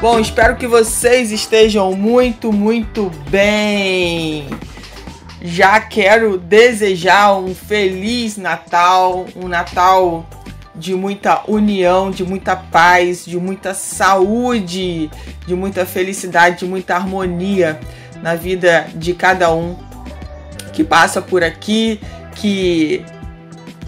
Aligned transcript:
Bom, 0.00 0.20
espero 0.20 0.54
que 0.54 0.68
vocês 0.68 1.32
estejam 1.32 1.92
muito, 1.92 2.52
muito 2.52 3.10
bem. 3.28 4.46
Já 5.42 5.80
quero 5.80 6.38
desejar 6.38 7.36
um 7.36 7.52
feliz 7.52 8.36
Natal, 8.36 9.26
um 9.34 9.48
Natal 9.48 10.24
de 10.72 10.94
muita 10.94 11.42
união, 11.48 12.12
de 12.12 12.22
muita 12.22 12.54
paz, 12.54 13.24
de 13.24 13.36
muita 13.38 13.74
saúde, 13.74 15.10
de 15.44 15.54
muita 15.56 15.84
felicidade, 15.84 16.60
de 16.60 16.64
muita 16.64 16.94
harmonia 16.94 17.80
na 18.22 18.36
vida 18.36 18.86
de 18.94 19.12
cada 19.14 19.52
um 19.52 19.74
que 20.72 20.84
passa 20.84 21.20
por 21.20 21.42
aqui, 21.42 22.00
que 22.36 23.04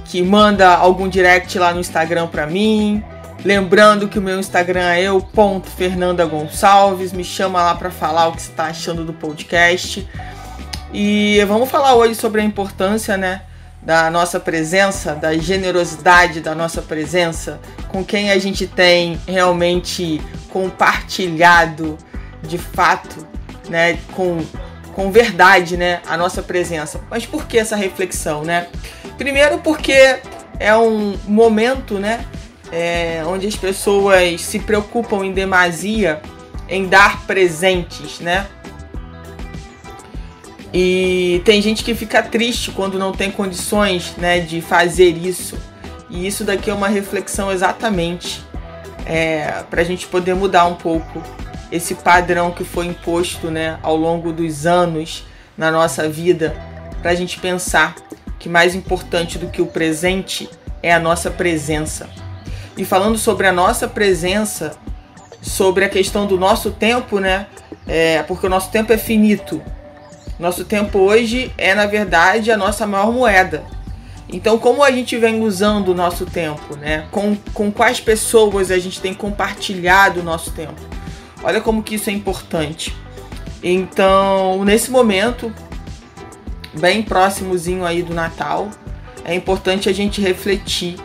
que 0.06 0.22
manda 0.22 0.74
algum 0.74 1.08
direct 1.08 1.56
lá 1.56 1.72
no 1.72 1.78
Instagram 1.78 2.27
para 2.27 2.45
mim, 2.45 3.00
Lembrando 3.42 4.06
que 4.06 4.19
o 4.19 4.22
meu 4.22 4.38
Instagram 4.38 4.84
é 4.92 5.02
eu, 5.02 5.19
ponto 5.19 5.70
Fernanda 5.70 6.27
Gonçalves. 6.27 7.10
Me 7.10 7.24
chama 7.24 7.62
lá 7.62 7.74
para 7.74 7.91
falar 7.91 8.28
o 8.28 8.33
que 8.33 8.42
você 8.42 8.50
está 8.50 8.64
achando 8.64 9.02
do 9.02 9.14
podcast. 9.14 10.06
E 10.92 11.42
vamos 11.48 11.70
falar 11.70 11.94
hoje 11.94 12.14
sobre 12.14 12.42
a 12.42 12.44
importância, 12.44 13.16
né, 13.16 13.42
da 13.80 14.11
nossa 14.11 14.38
presença, 14.38 15.14
da 15.14 15.33
generosidade 15.38 16.41
da 16.41 16.55
nossa 16.55 16.83
presença, 16.83 17.58
com 17.88 18.05
quem 18.05 18.30
a 18.30 18.38
gente 18.38 18.66
tem 18.66 19.18
realmente 19.27 20.20
compartilhado 20.50 21.96
de 22.42 22.58
fato, 22.58 23.27
né, 23.70 23.98
com, 24.12 24.44
com 24.92 25.11
verdade, 25.11 25.78
né, 25.78 26.00
a 26.06 26.14
nossa 26.14 26.42
presença. 26.42 27.00
Mas 27.08 27.24
por 27.24 27.46
que 27.46 27.56
essa 27.56 27.77
reflexão, 27.77 28.42
né? 28.42 28.66
Primeiro 29.16 29.58
porque 29.58 30.18
é 30.58 30.77
um 30.77 31.16
momento, 31.27 31.98
né, 31.98 32.27
é, 32.72 33.22
onde 33.26 33.46
as 33.46 33.56
pessoas 33.56 34.40
se 34.42 34.58
preocupam 34.58 35.24
em 35.24 35.32
demasia 35.32 36.20
em 36.68 36.86
dar 36.86 37.27
presentes, 37.27 38.20
né? 38.20 38.46
E 40.72 41.42
tem 41.44 41.60
gente 41.60 41.82
que 41.82 41.94
fica 41.94 42.22
triste 42.22 42.70
quando 42.70 42.96
não 42.96 43.10
tem 43.10 43.28
condições, 43.28 44.14
né, 44.16 44.38
de 44.38 44.60
fazer 44.60 45.16
isso. 45.16 45.58
E 46.08 46.24
isso 46.27 46.44
daqui 46.44 46.70
é 46.70 46.74
uma 46.74 46.86
reflexão 46.86 47.50
exatamente 47.50 48.40
é, 49.05 49.64
para 49.68 49.80
a 49.80 49.84
gente 49.84 50.06
poder 50.06 50.34
mudar 50.34 50.66
um 50.66 50.77
pouco 50.77 51.20
esse 51.72 51.96
padrão 51.96 52.52
que 52.52 52.62
foi 52.62 52.86
imposto, 52.86 53.50
né, 53.50 53.80
ao 53.82 53.96
longo 53.96 54.32
dos 54.32 54.64
anos 54.64 55.24
na 55.58 55.72
nossa 55.72 56.08
vida, 56.08 56.56
para 57.02 57.10
a 57.10 57.14
gente 57.16 57.40
pensar 57.40 57.96
que 58.38 58.48
mais 58.48 58.74
importante 58.77 59.39
do 59.39 59.48
que 59.48 59.61
o 59.61 59.66
presente 59.66 60.48
é 60.83 60.92
a 60.92 61.00
nossa 61.00 61.30
presença 61.30 62.08
e 62.77 62.85
falando 62.85 63.19
sobre 63.19 63.47
a 63.47 63.53
nossa 63.53 63.89
presença, 63.89 64.77
sobre 65.42 65.85
a 65.85 65.89
questão 65.89 66.27
do 66.27 66.39
nosso 66.39 66.70
tempo, 66.70 67.19
né? 67.19 67.47
É, 67.86 68.23
porque 68.23 68.47
o 68.47 68.51
nosso 68.51 68.70
tempo 68.70 68.92
é 68.92 68.98
finito. 68.98 69.63
Nosso 70.39 70.64
tempo 70.64 70.98
hoje 70.98 71.53
é, 71.58 71.75
na 71.75 71.86
verdade, 71.86 72.51
a 72.51 72.57
nossa 72.57 72.86
maior 72.86 73.13
moeda. 73.13 73.64
Então, 74.33 74.58
como 74.58 74.83
a 74.83 74.91
gente 74.91 75.17
vem 75.17 75.42
usando 75.42 75.89
o 75.89 75.95
nosso 75.95 76.25
tempo, 76.25 76.77
né? 76.77 77.07
Com, 77.11 77.36
com 77.53 77.70
quais 77.70 78.01
pessoas 78.01 78.70
a 78.70 78.79
gente 78.79 79.01
tem 79.01 79.13
compartilhado 79.13 80.20
o 80.20 80.23
nosso 80.23 80.52
tempo? 80.52 80.81
Olha 81.42 81.61
como 81.61 81.83
que 81.83 81.97
isso 81.97 82.11
é 82.11 82.13
importante. 82.13 82.95
Então, 83.63 84.64
nesse 84.64 84.91
momento, 84.91 85.52
bem 86.75 87.02
próximozinho 87.02 87.85
aí 87.85 88.02
do 88.02 88.14
Natal, 88.14 88.70
é 89.25 89.35
importante 89.35 89.89
a 89.89 89.92
gente 89.92 90.20
refletir 90.20 90.97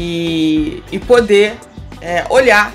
e, 0.00 0.82
e 0.90 0.98
poder 0.98 1.58
é, 2.00 2.24
olhar 2.30 2.72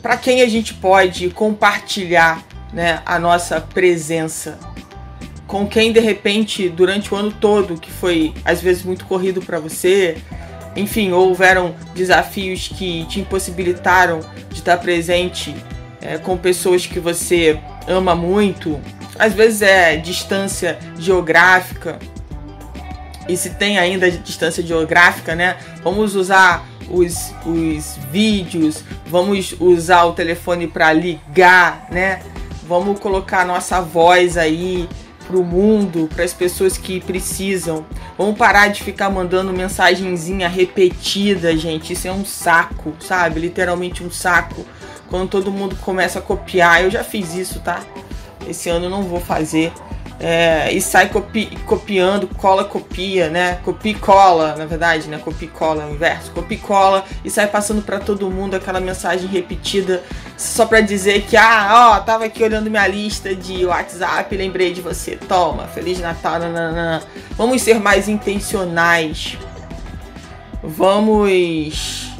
para 0.00 0.16
quem 0.16 0.42
a 0.42 0.48
gente 0.48 0.72
pode 0.74 1.28
compartilhar 1.30 2.40
né, 2.72 3.02
a 3.04 3.18
nossa 3.18 3.60
presença. 3.60 4.56
Com 5.46 5.66
quem 5.66 5.92
de 5.92 5.98
repente 5.98 6.68
durante 6.68 7.12
o 7.12 7.16
ano 7.16 7.32
todo, 7.32 7.80
que 7.80 7.90
foi 7.90 8.32
às 8.44 8.62
vezes 8.62 8.84
muito 8.84 9.06
corrido 9.06 9.42
para 9.42 9.58
você, 9.58 10.18
enfim, 10.76 11.10
houveram 11.10 11.74
desafios 11.94 12.68
que 12.68 13.04
te 13.06 13.20
impossibilitaram 13.20 14.20
de 14.50 14.58
estar 14.58 14.76
presente 14.78 15.54
é, 16.00 16.16
com 16.16 16.36
pessoas 16.36 16.86
que 16.86 17.00
você 17.00 17.58
ama 17.88 18.14
muito. 18.14 18.80
Às 19.18 19.32
vezes 19.32 19.62
é 19.62 19.96
distância 19.96 20.78
geográfica, 20.98 21.98
e 23.28 23.36
se 23.36 23.50
tem 23.50 23.78
ainda 23.78 24.10
distância 24.10 24.64
geográfica, 24.64 25.34
né? 25.34 25.56
Vamos 25.82 26.14
usar 26.14 26.66
os, 26.90 27.32
os 27.46 27.98
vídeos, 28.10 28.84
vamos 29.06 29.54
usar 29.58 30.04
o 30.04 30.12
telefone 30.12 30.66
para 30.66 30.92
ligar, 30.92 31.86
né? 31.90 32.20
Vamos 32.66 32.98
colocar 32.98 33.46
nossa 33.46 33.80
voz 33.80 34.36
aí 34.36 34.88
pro 35.26 35.42
mundo, 35.42 36.08
para 36.14 36.24
as 36.24 36.32
pessoas 36.32 36.76
que 36.76 37.00
precisam. 37.00 37.84
Vamos 38.16 38.36
parar 38.36 38.68
de 38.68 38.82
ficar 38.82 39.10
mandando 39.10 39.52
mensagenzinha 39.52 40.48
repetida, 40.48 41.56
gente. 41.56 41.92
Isso 41.92 42.06
é 42.06 42.12
um 42.12 42.24
saco, 42.24 42.94
sabe? 43.00 43.40
Literalmente 43.40 44.02
um 44.04 44.10
saco. 44.10 44.64
Quando 45.08 45.28
todo 45.28 45.50
mundo 45.50 45.76
começa 45.76 46.18
a 46.18 46.22
copiar, 46.22 46.82
eu 46.82 46.90
já 46.90 47.04
fiz 47.04 47.34
isso, 47.34 47.60
tá? 47.60 47.82
Esse 48.48 48.68
ano 48.68 48.86
eu 48.86 48.90
não 48.90 49.02
vou 49.02 49.20
fazer 49.20 49.72
é, 50.20 50.72
e 50.72 50.80
sai 50.80 51.08
copi, 51.08 51.46
copiando, 51.66 52.28
cola, 52.28 52.64
copia, 52.64 53.28
né? 53.28 53.58
Copia 53.64 53.92
e 53.92 53.94
cola, 53.94 54.54
na 54.56 54.64
verdade, 54.64 55.08
né? 55.08 55.18
Copia 55.18 55.48
e 55.48 55.50
cola 55.50 55.82
é 55.82 55.86
o 55.86 55.90
inverso. 55.90 56.30
Copia 56.30 56.56
e 56.56 56.60
cola 56.60 57.04
e 57.24 57.30
sai 57.30 57.48
passando 57.48 57.82
para 57.82 57.98
todo 57.98 58.30
mundo 58.30 58.54
aquela 58.54 58.80
mensagem 58.80 59.26
repetida 59.28 60.02
só 60.36 60.66
para 60.66 60.80
dizer 60.80 61.22
que, 61.22 61.36
ah, 61.36 61.94
ó, 61.96 62.00
tava 62.00 62.26
aqui 62.26 62.42
olhando 62.42 62.70
minha 62.70 62.86
lista 62.86 63.34
de 63.34 63.66
WhatsApp 63.66 64.34
lembrei 64.36 64.72
de 64.72 64.80
você. 64.80 65.16
Toma, 65.16 65.66
Feliz 65.66 65.98
Natal, 65.98 66.38
nanana. 66.38 67.02
Vamos 67.32 67.60
ser 67.62 67.80
mais 67.80 68.08
intencionais. 68.08 69.36
Vamos 70.62 72.12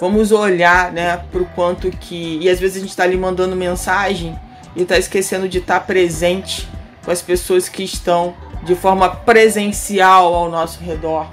vamos 0.00 0.32
olhar, 0.32 0.92
né, 0.92 1.20
pro 1.30 1.44
quanto 1.54 1.88
que 1.90 2.38
e 2.40 2.50
às 2.50 2.58
vezes 2.58 2.78
a 2.78 2.80
gente 2.80 2.96
tá 2.96 3.04
ali 3.04 3.16
mandando 3.16 3.54
mensagem 3.54 4.38
e 4.74 4.84
tá 4.84 4.98
esquecendo 4.98 5.48
de 5.48 5.58
estar 5.58 5.80
tá 5.80 5.86
presente 5.86 6.68
com 7.04 7.10
as 7.10 7.20
pessoas 7.20 7.68
que 7.68 7.82
estão 7.82 8.34
de 8.64 8.74
forma 8.74 9.08
presencial 9.08 10.34
ao 10.34 10.50
nosso 10.50 10.82
redor. 10.82 11.28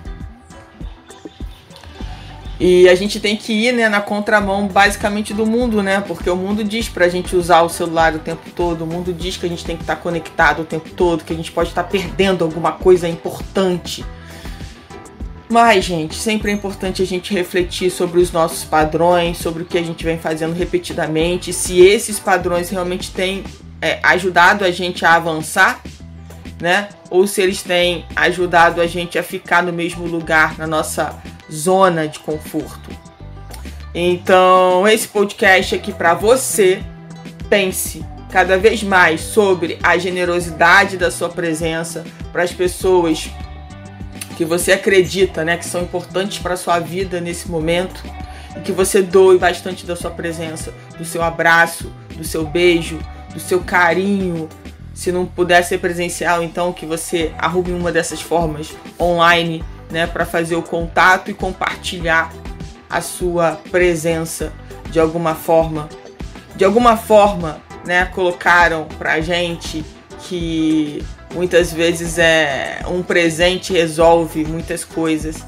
E 2.63 2.87
a 2.87 2.93
gente 2.93 3.19
tem 3.19 3.35
que 3.35 3.51
ir 3.53 3.71
né, 3.71 3.89
na 3.89 4.01
contramão 4.01 4.67
basicamente 4.67 5.33
do 5.33 5.47
mundo, 5.47 5.81
né? 5.81 5.99
Porque 5.99 6.29
o 6.29 6.35
mundo 6.35 6.63
diz 6.63 6.87
pra 6.87 7.09
gente 7.09 7.35
usar 7.35 7.63
o 7.63 7.69
celular 7.69 8.13
o 8.13 8.19
tempo 8.19 8.51
todo, 8.51 8.83
o 8.83 8.87
mundo 8.87 9.11
diz 9.11 9.35
que 9.35 9.47
a 9.47 9.49
gente 9.49 9.65
tem 9.65 9.75
que 9.75 9.81
estar 9.81 9.95
conectado 9.95 10.61
o 10.61 10.65
tempo 10.65 10.91
todo, 10.91 11.23
que 11.23 11.33
a 11.33 11.35
gente 11.35 11.51
pode 11.51 11.69
estar 11.69 11.83
perdendo 11.85 12.43
alguma 12.43 12.73
coisa 12.73 13.07
importante. 13.07 14.05
Mas, 15.51 15.83
gente, 15.83 16.15
sempre 16.15 16.49
é 16.49 16.53
importante 16.53 17.01
a 17.01 17.05
gente 17.05 17.33
refletir 17.33 17.91
sobre 17.91 18.21
os 18.21 18.31
nossos 18.31 18.63
padrões, 18.63 19.37
sobre 19.37 19.63
o 19.63 19.65
que 19.65 19.77
a 19.77 19.83
gente 19.83 20.01
vem 20.01 20.17
fazendo 20.17 20.53
repetidamente, 20.53 21.51
se 21.51 21.81
esses 21.81 22.17
padrões 22.17 22.69
realmente 22.69 23.11
têm 23.11 23.43
é, 23.81 23.99
ajudado 24.01 24.63
a 24.63 24.71
gente 24.71 25.03
a 25.03 25.15
avançar, 25.15 25.83
né? 26.61 26.87
Ou 27.09 27.27
se 27.27 27.41
eles 27.41 27.61
têm 27.61 28.05
ajudado 28.15 28.79
a 28.79 28.87
gente 28.87 29.19
a 29.19 29.23
ficar 29.23 29.61
no 29.61 29.73
mesmo 29.73 30.05
lugar, 30.05 30.57
na 30.57 30.65
nossa 30.65 31.21
zona 31.51 32.07
de 32.07 32.19
conforto. 32.19 32.89
Então, 33.93 34.87
esse 34.87 35.09
podcast 35.09 35.75
aqui 35.75 35.91
para 35.91 36.13
você, 36.13 36.81
pense 37.49 38.05
cada 38.31 38.57
vez 38.57 38.81
mais 38.83 39.19
sobre 39.19 39.77
a 39.83 39.97
generosidade 39.97 40.95
da 40.95 41.11
sua 41.11 41.27
presença 41.27 42.05
para 42.31 42.43
as 42.43 42.53
pessoas 42.53 43.29
que 44.31 44.45
você 44.45 44.71
acredita, 44.71 45.43
né, 45.43 45.57
que 45.57 45.65
são 45.65 45.81
importantes 45.81 46.39
para 46.39 46.55
sua 46.55 46.79
vida 46.79 47.19
nesse 47.19 47.49
momento 47.49 48.03
e 48.55 48.59
que 48.61 48.71
você 48.71 49.01
doe 49.01 49.37
bastante 49.37 49.85
da 49.85 49.95
sua 49.95 50.11
presença, 50.11 50.73
do 50.97 51.05
seu 51.05 51.21
abraço, 51.21 51.91
do 52.15 52.23
seu 52.23 52.45
beijo, 52.45 52.99
do 53.33 53.39
seu 53.39 53.61
carinho. 53.61 54.47
Se 54.93 55.11
não 55.11 55.25
puder 55.25 55.63
ser 55.63 55.79
presencial, 55.79 56.43
então 56.43 56.73
que 56.73 56.85
você 56.85 57.33
arrume 57.37 57.71
uma 57.71 57.91
dessas 57.91 58.21
formas 58.21 58.73
online, 58.99 59.63
né, 59.89 60.05
para 60.05 60.25
fazer 60.25 60.55
o 60.55 60.61
contato 60.61 61.31
e 61.31 61.33
compartilhar 61.33 62.31
a 62.89 63.01
sua 63.01 63.59
presença 63.71 64.51
de 64.89 64.99
alguma 64.99 65.33
forma. 65.33 65.87
De 66.55 66.65
alguma 66.65 66.97
forma, 66.97 67.61
né, 67.85 68.05
colocaram 68.05 68.85
pra 68.99 69.21
gente 69.21 69.83
que 70.23 71.03
muitas 71.33 71.71
vezes 71.71 72.17
é 72.17 72.81
um 72.87 73.01
presente 73.01 73.73
resolve 73.73 74.43
muitas 74.45 74.83
coisas. 74.83 75.43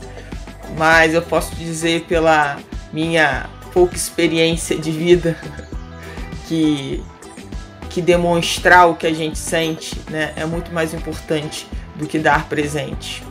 Mas 0.78 1.14
eu 1.14 1.22
posso 1.22 1.56
dizer 1.56 2.06
pela 2.06 2.58
minha 2.92 3.50
pouca 3.74 3.96
experiência 3.96 4.78
de 4.78 4.92
vida 4.92 5.38
que 6.48 7.04
que 7.90 8.02
demonstrar 8.02 8.90
o 8.90 8.96
que 8.96 9.06
a 9.06 9.14
gente 9.14 9.38
sente, 9.38 10.02
né, 10.10 10.34
é 10.36 10.46
muito 10.46 10.74
mais 10.74 10.96
importante 10.96 11.68
do 11.96 12.08
que 12.08 12.18
dar 12.18 12.50
presente. 12.50 13.24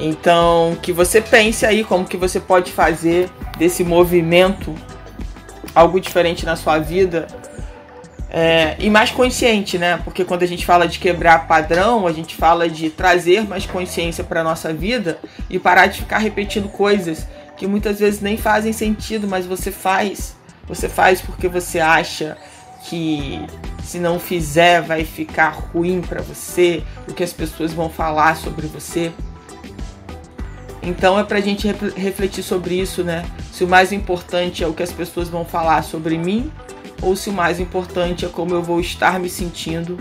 Então, 0.00 0.76
que 0.82 0.92
você 0.92 1.20
pense 1.20 1.64
aí 1.64 1.84
como 1.84 2.04
que 2.04 2.16
você 2.16 2.40
pode 2.40 2.72
fazer 2.72 3.30
desse 3.56 3.84
movimento 3.84 4.74
algo 5.72 6.00
diferente 6.00 6.44
na 6.44 6.56
sua 6.56 6.80
vida 6.80 7.28
é, 8.34 8.76
e 8.78 8.88
mais 8.88 9.10
consciente, 9.10 9.76
né? 9.76 10.00
Porque 10.02 10.24
quando 10.24 10.42
a 10.42 10.46
gente 10.46 10.64
fala 10.64 10.88
de 10.88 10.98
quebrar 10.98 11.46
padrão, 11.46 12.06
a 12.06 12.12
gente 12.12 12.34
fala 12.34 12.66
de 12.66 12.88
trazer 12.88 13.46
mais 13.46 13.66
consciência 13.66 14.24
para 14.24 14.42
nossa 14.42 14.72
vida 14.72 15.18
e 15.50 15.58
parar 15.58 15.86
de 15.86 15.98
ficar 15.98 16.16
repetindo 16.16 16.66
coisas 16.70 17.26
que 17.58 17.66
muitas 17.66 18.00
vezes 18.00 18.22
nem 18.22 18.38
fazem 18.38 18.72
sentido, 18.72 19.28
mas 19.28 19.44
você 19.44 19.70
faz. 19.70 20.34
Você 20.66 20.88
faz 20.88 21.20
porque 21.20 21.46
você 21.46 21.78
acha 21.78 22.38
que 22.84 23.44
se 23.84 23.98
não 23.98 24.18
fizer 24.18 24.80
vai 24.80 25.04
ficar 25.04 25.50
ruim 25.50 26.00
para 26.00 26.22
você, 26.22 26.82
o 27.06 27.12
que 27.12 27.22
as 27.22 27.34
pessoas 27.34 27.74
vão 27.74 27.90
falar 27.90 28.36
sobre 28.36 28.66
você. 28.66 29.12
Então 30.82 31.18
é 31.18 31.22
pra 31.22 31.38
gente 31.38 31.70
refletir 31.94 32.42
sobre 32.42 32.80
isso, 32.80 33.04
né? 33.04 33.26
Se 33.52 33.62
o 33.62 33.68
mais 33.68 33.92
importante 33.92 34.64
é 34.64 34.66
o 34.66 34.72
que 34.72 34.82
as 34.82 34.90
pessoas 34.90 35.28
vão 35.28 35.44
falar 35.44 35.84
sobre 35.84 36.16
mim 36.16 36.50
ou 37.02 37.16
se 37.16 37.28
o 37.28 37.32
mais 37.32 37.58
importante 37.60 38.24
é 38.24 38.28
como 38.28 38.54
eu 38.54 38.62
vou 38.62 38.80
estar 38.80 39.18
me 39.18 39.28
sentindo 39.28 39.98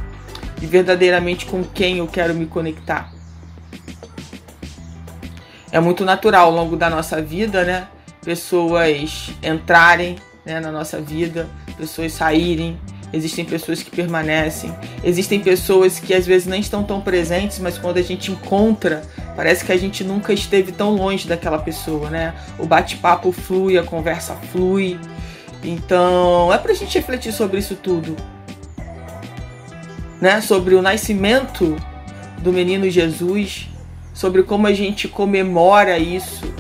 e 0.62 0.66
verdadeiramente 0.66 1.46
com 1.48 1.64
quem 1.64 1.98
eu 1.98 2.08
quero 2.08 2.34
me 2.34 2.46
conectar. 2.46 3.12
É 5.72 5.80
muito 5.80 6.06
natural 6.06 6.46
ao 6.46 6.52
longo 6.52 6.78
da 6.78 6.90
nossa 6.90 7.22
vida, 7.22 7.64
né? 7.64 7.88
Pessoas 8.24 9.32
entrarem 9.42 10.18
né, 10.46 10.60
na 10.60 10.72
nossa 10.72 11.02
vida, 11.02 11.50
pessoas 11.78 12.12
saírem, 12.12 12.78
existem 13.14 13.44
pessoas 13.44 13.82
que 13.82 13.90
permanecem, 13.90 14.74
existem 15.04 15.40
pessoas 15.40 16.00
que 16.00 16.14
às 16.14 16.26
vezes 16.26 16.48
nem 16.48 16.62
estão 16.62 16.84
tão 16.84 17.02
presentes, 17.02 17.60
mas 17.60 17.78
quando 17.78 17.98
a 17.98 18.02
gente 18.02 18.32
encontra, 18.32 19.02
parece 19.36 19.66
que 19.66 19.72
a 19.72 19.78
gente 19.78 20.04
nunca 20.04 20.34
esteve 20.34 20.72
tão 20.72 20.92
longe 20.96 21.28
daquela 21.28 21.58
pessoa, 21.58 22.10
né? 22.10 22.34
O 22.60 22.66
bate-papo 22.66 23.32
flui, 23.32 23.78
a 23.78 23.84
conversa 23.84 24.36
flui. 24.52 25.00
Então, 25.64 26.52
é 26.54 26.58
pra 26.58 26.74
gente 26.74 26.98
refletir 26.98 27.32
sobre 27.32 27.60
isso 27.60 27.76
tudo. 27.76 28.16
Né? 30.20 30.42
Sobre 30.42 30.76
o 30.76 30.82
nascimento 30.82 31.76
do 32.40 32.52
menino 32.52 32.90
Jesus, 32.90 33.68
sobre 34.14 34.44
como 34.44 34.68
a 34.68 34.74
gente 34.74 35.08
comemora 35.08 35.98
isso 35.98 36.52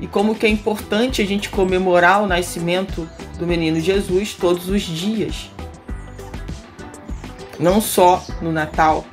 e 0.00 0.06
como 0.06 0.34
que 0.34 0.46
é 0.46 0.48
importante 0.48 1.22
a 1.22 1.26
gente 1.26 1.48
comemorar 1.48 2.22
o 2.22 2.26
nascimento 2.26 3.08
do 3.38 3.46
menino 3.46 3.80
Jesus 3.80 4.34
todos 4.34 4.68
os 4.68 4.82
dias 4.82 5.52
não 7.62 7.80
só 7.80 8.22
no 8.42 8.52
Natal. 8.52 9.06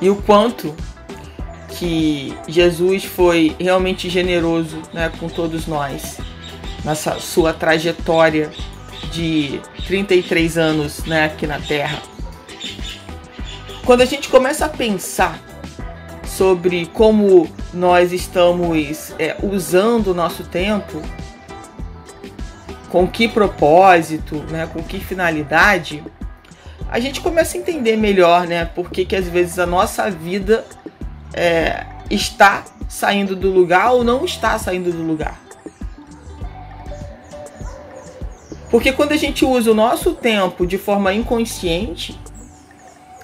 E 0.00 0.10
o 0.10 0.16
quanto 0.16 0.74
que 1.78 2.34
Jesus 2.48 3.04
foi 3.04 3.54
realmente 3.60 4.08
generoso 4.08 4.80
né, 4.92 5.12
com 5.20 5.28
todos 5.28 5.66
nós 5.66 6.18
nessa 6.84 7.18
sua 7.18 7.52
trajetória 7.52 8.50
de 9.10 9.60
33 9.86 10.58
anos 10.58 11.04
né, 11.04 11.26
aqui 11.26 11.46
na 11.46 11.58
Terra. 11.58 12.00
Quando 13.84 14.00
a 14.00 14.04
gente 14.04 14.28
começa 14.28 14.66
a 14.66 14.68
pensar 14.68 15.40
sobre 16.24 16.86
como 16.86 17.48
nós 17.74 18.12
estamos 18.12 19.12
é, 19.18 19.36
usando 19.42 20.08
o 20.08 20.14
nosso 20.14 20.44
tempo, 20.44 21.02
com 22.88 23.06
que 23.06 23.26
propósito, 23.26 24.36
né, 24.50 24.68
com 24.72 24.82
que 24.82 25.00
finalidade, 25.00 26.02
a 26.90 27.00
gente 27.00 27.20
começa 27.20 27.56
a 27.56 27.60
entender 27.60 27.96
melhor, 27.96 28.46
né, 28.46 28.64
por 28.64 28.90
que, 28.90 29.04
que 29.04 29.16
às 29.16 29.28
vezes 29.28 29.58
a 29.58 29.66
nossa 29.66 30.10
vida 30.10 30.64
é, 31.32 31.86
está 32.10 32.64
saindo 32.88 33.34
do 33.34 33.50
lugar 33.50 33.92
ou 33.92 34.04
não 34.04 34.24
está 34.24 34.58
saindo 34.58 34.92
do 34.92 35.02
lugar. 35.02 35.40
Porque 38.72 38.90
quando 38.90 39.12
a 39.12 39.16
gente 39.16 39.44
usa 39.44 39.70
o 39.70 39.74
nosso 39.74 40.14
tempo 40.14 40.66
de 40.66 40.76
forma 40.76 41.14
inconsciente, 41.14 42.18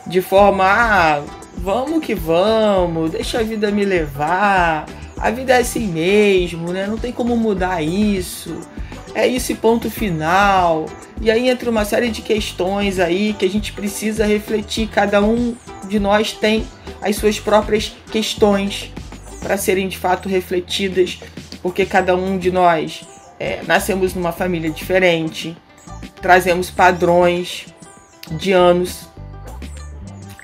de 0.06 0.22
forma, 0.22 0.64
ah, 0.64 1.22
vamos 1.56 2.04
que 2.04 2.14
vamos, 2.14 3.10
deixa 3.10 3.40
a 3.40 3.42
vida 3.42 3.72
me 3.72 3.84
levar, 3.84 4.86
a 5.16 5.30
vida 5.32 5.54
é 5.54 5.58
assim 5.58 5.88
mesmo, 5.88 6.70
né? 6.72 6.86
Não 6.86 6.96
tem 6.96 7.10
como 7.10 7.36
mudar 7.36 7.82
isso 7.82 8.56
é 9.14 9.26
esse 9.26 9.54
ponto 9.54 9.90
final. 9.90 10.86
E 11.20 11.30
aí 11.30 11.48
entra 11.48 11.70
uma 11.70 11.84
série 11.84 12.10
de 12.10 12.22
questões 12.22 12.98
aí 12.98 13.34
que 13.34 13.44
a 13.44 13.50
gente 13.50 13.72
precisa 13.72 14.24
refletir. 14.24 14.88
Cada 14.88 15.20
um 15.20 15.56
de 15.88 15.98
nós 15.98 16.32
tem 16.32 16.64
as 17.02 17.16
suas 17.16 17.40
próprias 17.40 17.96
questões 18.10 18.92
para 19.40 19.56
serem 19.56 19.88
de 19.88 19.98
fato 19.98 20.28
refletidas, 20.28 21.18
porque 21.62 21.84
cada 21.84 22.14
um 22.14 22.38
de 22.38 22.50
nós 22.50 23.02
é, 23.38 23.60
nascemos 23.66 24.14
numa 24.14 24.32
família 24.32 24.70
diferente, 24.70 25.56
trazemos 26.20 26.70
padrões 26.70 27.66
de 28.30 28.52
anos. 28.52 29.08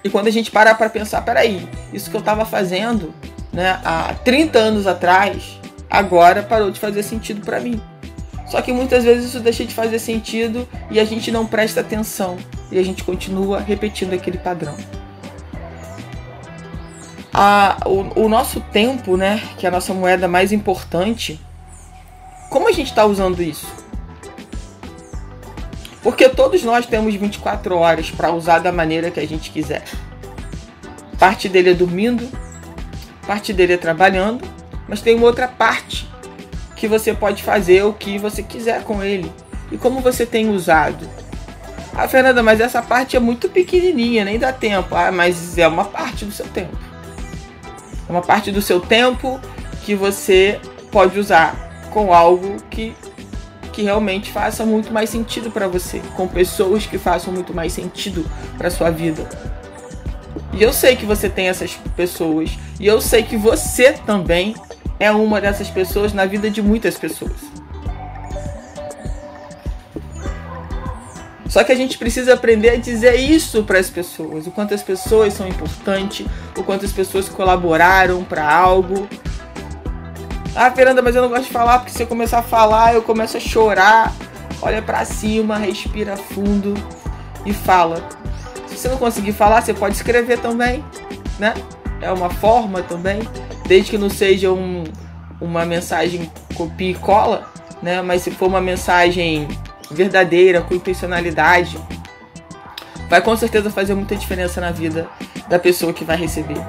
E 0.03 0.11
quando 0.11 0.29
a 0.29 0.31
gente 0.31 0.51
para 0.51 0.75
para 0.75 0.91
pensar, 0.91 1.23
peraí, 1.23 1.69
isso 1.93 2.11
que 2.11 2.17
eu 2.17 2.21
estava 2.21 2.45
fazendo 2.45 3.15
né, 3.53 3.81
há 3.85 4.15
30 4.25 4.59
anos 4.59 4.87
atrás, 4.87 5.59
agora 5.89 6.43
parou 6.43 6.71
de 6.71 6.79
fazer 6.79 7.03
sentido 7.03 7.45
para 7.45 7.61
mim. 7.61 7.81
Só 8.47 8.61
que 8.61 8.73
muitas 8.73 9.05
vezes 9.05 9.27
isso 9.27 9.41
deixa 9.41 9.65
de 9.65 9.75
fazer 9.75 9.99
sentido 9.99 10.69
e 10.91 11.01
a 11.01 11.05
gente 11.05 11.33
não 11.33 11.47
presta 11.47 11.81
atenção 11.81 12.37
e 12.71 12.79
a 12.79 12.83
gente 12.83 13.03
continua 13.03 13.61
repetindo 13.61 14.13
aquele 14.13 14.39
padrão. 14.39 14.77
A, 17.33 17.79
o, 17.87 18.27
o 18.27 18.29
nosso 18.29 18.61
tempo, 18.61 19.17
né, 19.17 19.43
que 19.57 19.67
é 19.67 19.69
a 19.69 19.73
nossa 19.73 19.93
moeda 19.93 20.29
mais 20.29 20.53
importante, 20.53 21.41
como 22.55 22.69
a 22.69 22.73
gente 22.73 22.91
está 22.91 23.05
usando 23.05 23.43
isso? 23.43 23.67
Porque 26.05 26.29
todos 26.29 26.63
nós 26.63 26.87
temos 26.87 27.13
24 27.13 27.77
horas 27.77 28.13
para 28.13 28.31
usar 28.31 28.61
da 28.61 28.71
maneira 28.71 29.11
que 29.11 29.19
a 29.19 29.27
gente 29.27 29.51
quiser. 29.51 29.83
Parte 31.19 31.49
dele 31.49 31.71
é 31.71 31.75
dormindo, 31.75 32.31
parte 33.27 33.53
dele 33.53 33.73
é 33.73 33.77
trabalhando, 33.77 34.49
mas 34.89 35.01
tem 35.01 35.17
uma 35.17 35.27
outra 35.27 35.49
parte 35.49 36.09
que 36.77 36.87
você 36.87 37.13
pode 37.13 37.43
fazer 37.43 37.83
o 37.83 37.93
que 37.93 38.19
você 38.19 38.41
quiser 38.41 38.85
com 38.85 39.03
ele. 39.03 39.33
E 39.73 39.77
como 39.77 39.99
você 39.99 40.25
tem 40.25 40.49
usado? 40.49 41.11
Ah, 41.93 42.07
Fernanda, 42.07 42.41
mas 42.41 42.61
essa 42.61 42.81
parte 42.81 43.17
é 43.17 43.19
muito 43.19 43.49
pequenininha, 43.49 44.25
nem 44.25 44.39
dá 44.39 44.53
tempo. 44.53 44.95
Ah, 44.95 45.11
mas 45.11 45.59
é 45.59 45.67
uma 45.67 45.87
parte 45.87 46.25
do 46.25 46.31
seu 46.31 46.47
tempo. 46.47 46.79
É 48.09 48.13
uma 48.13 48.23
parte 48.23 48.53
do 48.53 48.63
seu 48.63 48.79
tempo 48.79 49.41
que 49.83 49.97
você 49.97 50.61
pode 50.93 51.19
usar 51.19 51.65
com 51.95 52.13
algo 52.13 52.57
que, 52.69 52.93
que 53.73 53.83
realmente 53.83 54.33
faça 54.33 54.67
muito 54.67 54.93
mais 54.93 55.09
sentido 55.09 55.49
para 55.49 55.69
você, 55.69 56.03
com 56.17 56.27
pessoas 56.27 56.85
que 56.85 56.99
façam 56.99 57.33
muito 57.33 57.55
mais 57.55 57.73
sentido 57.73 58.29
para 58.59 58.69
sua 58.69 58.91
vida. 58.91 59.27
E 60.53 60.61
eu 60.61 60.73
sei 60.73 60.97
que 60.97 61.07
você 61.07 61.29
tem 61.29 61.49
essas 61.49 61.75
pessoas, 61.97 62.51
e 62.81 62.87
eu 62.87 63.01
sei 63.01 63.23
que 63.23 63.37
você 63.37 63.93
também 63.93 64.55
é 64.99 65.11
uma 65.13 65.41
dessas 65.41 65.71
pessoas 65.71 66.13
na 66.13 66.27
vida 66.27 66.51
de 66.51 66.61
muitas 66.61 66.99
pessoas. 66.99 67.55
Só 71.49 71.63
que 71.63 71.71
a 71.71 71.77
gente 71.77 71.97
precisa 71.97 72.35
aprender 72.35 72.71
a 72.71 72.77
dizer 72.77 73.15
isso 73.15 73.63
para 73.63 73.79
as 73.79 73.89
pessoas, 73.89 74.49
o 74.49 74.51
quanto 74.51 74.75
as 74.75 74.83
pessoas 74.83 75.35
são 75.35 75.47
importantes, 75.47 76.27
o 76.57 76.65
quanto 76.65 76.85
as 76.85 76.91
pessoas 76.91 77.29
colaboraram 77.29 78.25
para 78.25 78.53
algo. 78.53 79.09
Ah, 80.57 80.71
Fernanda, 80.71 81.03
mas 81.03 81.17
eu 81.17 81.23
não 81.23 81.29
gosto 81.29 81.45
de 81.45 81.51
falar 81.51 81.81
porque 81.81 81.93
se 81.93 82.03
eu 82.03 82.07
começar 82.07 82.39
a 82.39 82.43
falar, 82.43 82.95
eu 82.95 83.03
começo 83.03 83.37
a 83.37 83.41
chorar. 83.41 84.13
Olha 84.63 84.81
para 84.81 85.05
cima, 85.05 85.59
respira 85.59 86.17
fundo 86.17 86.75
e 87.45 87.53
fala. 87.53 88.07
Se 88.69 88.79
você 88.79 88.89
não 88.89 88.97
conseguir 88.97 89.33
falar, 89.33 89.63
você 89.63 89.75
pode 89.75 89.97
escrever 89.97 90.39
também, 90.39 90.85
né? 91.41 91.55
É 92.01 92.11
uma 92.13 92.31
forma 92.31 92.83
também 92.83 93.21
desde 93.67 93.91
que 93.91 93.99
não 93.99 94.09
seja 94.09 94.53
um, 94.53 94.85
uma 95.41 95.65
mensagem 95.65 96.31
copia 96.55 96.91
e 96.91 96.95
cola, 96.95 97.51
né? 97.83 98.01
Mas 98.01 98.23
se 98.23 98.31
for 98.31 98.47
uma 98.47 98.61
mensagem 98.61 99.49
verdadeira, 99.91 100.61
com 100.61 100.75
intencionalidade, 100.75 101.79
vai 103.09 103.21
com 103.21 103.37
certeza 103.37 103.71
fazer 103.71 103.95
muita 103.95 104.15
diferença 104.15 104.61
na 104.61 104.71
vida 104.71 105.09
da 105.49 105.59
pessoa 105.59 105.93
que 105.93 106.05
vai 106.05 106.17
receber. 106.17 106.65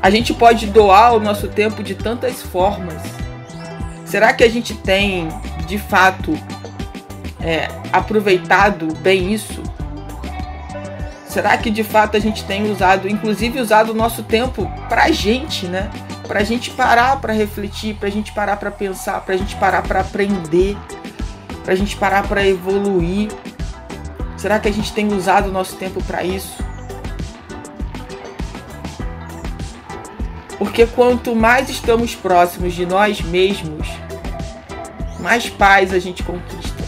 A 0.00 0.10
gente 0.10 0.32
pode 0.32 0.66
doar 0.66 1.14
o 1.14 1.20
nosso 1.20 1.48
tempo 1.48 1.82
de 1.82 1.94
tantas 1.94 2.40
formas. 2.42 3.02
Será 4.04 4.32
que 4.32 4.44
a 4.44 4.48
gente 4.48 4.74
tem, 4.74 5.28
de 5.66 5.76
fato, 5.76 6.32
é, 7.40 7.68
aproveitado 7.92 8.88
bem 9.00 9.32
isso? 9.32 9.62
Será 11.26 11.58
que 11.58 11.70
de 11.70 11.84
fato 11.84 12.16
a 12.16 12.20
gente 12.20 12.44
tem 12.44 12.70
usado, 12.70 13.08
inclusive 13.08 13.60
usado 13.60 13.90
o 13.90 13.94
nosso 13.94 14.22
tempo 14.22 14.70
pra 14.88 15.10
gente, 15.10 15.66
né? 15.66 15.90
Pra 16.26 16.42
gente 16.42 16.70
parar 16.70 17.20
para 17.20 17.32
refletir, 17.32 17.94
pra 17.94 18.08
gente 18.08 18.32
parar 18.32 18.56
para 18.56 18.70
pensar, 18.70 19.20
pra 19.20 19.36
gente 19.36 19.56
parar 19.56 19.82
para 19.82 20.00
aprender, 20.00 20.76
pra 21.64 21.74
gente 21.74 21.96
parar 21.96 22.26
para 22.26 22.46
evoluir. 22.46 23.30
Será 24.36 24.58
que 24.58 24.68
a 24.68 24.72
gente 24.72 24.92
tem 24.92 25.12
usado 25.12 25.48
o 25.48 25.52
nosso 25.52 25.76
tempo 25.76 26.02
para 26.04 26.22
isso? 26.22 26.67
Porque 30.58 30.86
quanto 30.86 31.36
mais 31.36 31.68
estamos 31.68 32.14
próximos 32.14 32.74
de 32.74 32.84
nós 32.84 33.20
mesmos, 33.20 33.86
mais 35.20 35.48
paz 35.48 35.92
a 35.92 35.98
gente 35.98 36.22
conquista. 36.22 36.82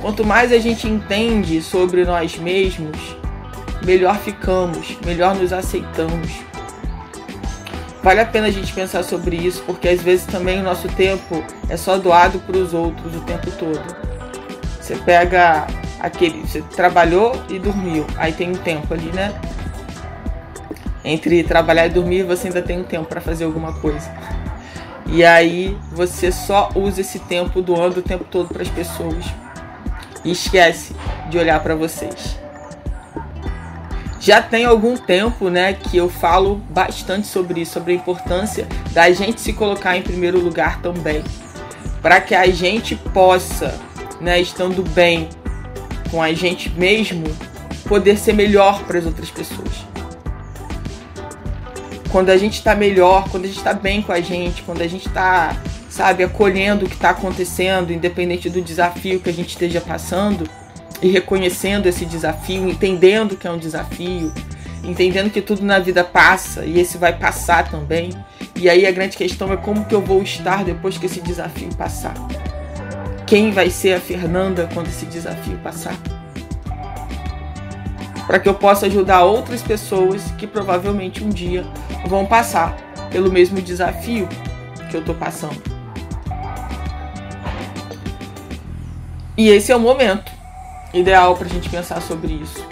Quanto 0.00 0.24
mais 0.24 0.52
a 0.52 0.58
gente 0.58 0.88
entende 0.88 1.62
sobre 1.62 2.04
nós 2.04 2.36
mesmos, 2.36 2.98
melhor 3.84 4.18
ficamos, 4.18 4.96
melhor 5.04 5.36
nos 5.36 5.52
aceitamos. 5.52 6.28
Vale 8.02 8.20
a 8.20 8.26
pena 8.26 8.48
a 8.48 8.50
gente 8.50 8.72
pensar 8.72 9.04
sobre 9.04 9.36
isso, 9.36 9.62
porque 9.64 9.88
às 9.88 10.02
vezes 10.02 10.26
também 10.26 10.58
o 10.58 10.64
nosso 10.64 10.88
tempo 10.88 11.44
é 11.68 11.76
só 11.76 11.96
doado 11.98 12.40
para 12.40 12.56
os 12.56 12.74
outros 12.74 13.14
o 13.14 13.20
tempo 13.20 13.48
todo. 13.52 13.80
Você 14.80 14.96
pega 14.96 15.68
aquele, 16.00 16.40
você 16.40 16.62
trabalhou 16.62 17.40
e 17.48 17.60
dormiu, 17.60 18.04
aí 18.16 18.32
tem 18.32 18.50
um 18.50 18.56
tempo 18.56 18.92
ali, 18.92 19.12
né? 19.12 19.32
Entre 21.04 21.42
trabalhar 21.42 21.86
e 21.86 21.90
dormir, 21.90 22.22
você 22.22 22.46
ainda 22.46 22.62
tem 22.62 22.78
um 22.78 22.84
tempo 22.84 23.06
para 23.06 23.20
fazer 23.20 23.44
alguma 23.44 23.72
coisa. 23.72 24.08
E 25.06 25.24
aí 25.24 25.76
você 25.90 26.30
só 26.30 26.70
usa 26.74 27.00
esse 27.00 27.18
tempo 27.18 27.60
doando 27.60 28.00
o 28.00 28.02
tempo 28.02 28.24
todo 28.24 28.48
para 28.48 28.62
as 28.62 28.68
pessoas 28.68 29.24
e 30.24 30.30
esquece 30.30 30.94
de 31.28 31.38
olhar 31.38 31.60
para 31.60 31.74
vocês. 31.74 32.38
Já 34.20 34.40
tem 34.40 34.64
algum 34.64 34.96
tempo, 34.96 35.50
né, 35.50 35.72
que 35.72 35.96
eu 35.96 36.08
falo 36.08 36.62
bastante 36.70 37.26
sobre 37.26 37.62
isso, 37.62 37.72
sobre 37.72 37.92
a 37.92 37.96
importância 37.96 38.68
da 38.92 39.10
gente 39.10 39.40
se 39.40 39.52
colocar 39.52 39.96
em 39.96 40.02
primeiro 40.02 40.38
lugar 40.38 40.80
também, 40.80 41.24
para 42.00 42.20
que 42.20 42.32
a 42.32 42.46
gente 42.46 42.94
possa, 42.94 43.76
né, 44.20 44.40
estando 44.40 44.88
bem 44.90 45.28
com 46.08 46.22
a 46.22 46.32
gente 46.32 46.70
mesmo, 46.70 47.24
poder 47.88 48.16
ser 48.16 48.34
melhor 48.34 48.84
para 48.84 49.00
as 49.00 49.04
outras 49.04 49.28
pessoas 49.28 49.91
quando 52.12 52.28
a 52.28 52.36
gente 52.36 52.58
está 52.58 52.74
melhor, 52.74 53.26
quando 53.30 53.44
a 53.44 53.46
gente 53.48 53.56
está 53.56 53.72
bem 53.72 54.02
com 54.02 54.12
a 54.12 54.20
gente, 54.20 54.62
quando 54.62 54.82
a 54.82 54.86
gente 54.86 55.08
está, 55.08 55.56
sabe, 55.88 56.22
acolhendo 56.22 56.84
o 56.84 56.88
que 56.88 56.94
está 56.94 57.10
acontecendo, 57.10 57.90
independente 57.90 58.50
do 58.50 58.60
desafio 58.60 59.18
que 59.18 59.30
a 59.30 59.32
gente 59.32 59.48
esteja 59.48 59.80
passando, 59.80 60.46
e 61.00 61.08
reconhecendo 61.08 61.86
esse 61.86 62.04
desafio, 62.04 62.68
entendendo 62.68 63.34
que 63.34 63.48
é 63.48 63.50
um 63.50 63.58
desafio, 63.58 64.30
entendendo 64.84 65.30
que 65.30 65.40
tudo 65.40 65.64
na 65.64 65.78
vida 65.78 66.04
passa 66.04 66.66
e 66.66 66.78
esse 66.78 66.98
vai 66.98 67.16
passar 67.18 67.68
também. 67.68 68.10
E 68.54 68.68
aí 68.68 68.86
a 68.86 68.92
grande 68.92 69.16
questão 69.16 69.50
é 69.50 69.56
como 69.56 69.86
que 69.86 69.94
eu 69.94 70.02
vou 70.02 70.22
estar 70.22 70.62
depois 70.62 70.98
que 70.98 71.06
esse 71.06 71.20
desafio 71.20 71.74
passar. 71.74 72.14
Quem 73.26 73.50
vai 73.50 73.70
ser 73.70 73.94
a 73.94 74.00
Fernanda 74.00 74.68
quando 74.72 74.88
esse 74.88 75.06
desafio 75.06 75.56
passar? 75.58 75.96
para 78.26 78.38
que 78.38 78.48
eu 78.48 78.54
possa 78.54 78.86
ajudar 78.86 79.24
outras 79.24 79.62
pessoas 79.62 80.22
que 80.38 80.46
provavelmente 80.46 81.22
um 81.22 81.28
dia 81.28 81.64
vão 82.12 82.26
passar 82.26 82.76
pelo 83.10 83.32
mesmo 83.32 83.60
desafio 83.62 84.28
que 84.90 84.94
eu 84.94 85.00
estou 85.00 85.14
passando. 85.14 85.62
E 89.34 89.48
esse 89.48 89.72
é 89.72 89.76
o 89.76 89.80
momento 89.80 90.30
ideal 90.92 91.34
para 91.34 91.46
a 91.46 91.48
gente 91.48 91.70
pensar 91.70 92.02
sobre 92.02 92.34
isso. 92.34 92.62